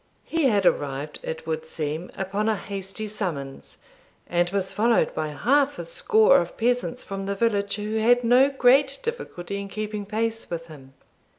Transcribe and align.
He 0.23 0.45
had 0.45 0.65
arrived, 0.65 1.19
it 1.21 1.45
would 1.45 1.63
seem, 1.67 2.09
upon 2.17 2.49
a 2.49 2.55
hasty 2.55 3.05
summons, 3.05 3.77
and 4.25 4.49
was 4.49 4.73
followed 4.73 5.13
by 5.13 5.27
half 5.27 5.77
a 5.77 5.85
score 5.85 6.41
of 6.41 6.57
peasants 6.57 7.03
from 7.03 7.27
the 7.27 7.35
village 7.35 7.75
who 7.75 7.97
had 7.97 8.23
no 8.23 8.49
great 8.49 8.97
difficulty 9.03 9.59
in 9.61 9.67
keeping 9.67 10.07
pace 10.07 10.49
with 10.49 10.65
him. 10.65 10.95